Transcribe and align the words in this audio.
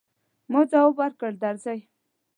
ما 0.51 0.61
ځواب 0.71 0.93
ورکړ، 0.99 1.31
درځئ. 1.43 1.79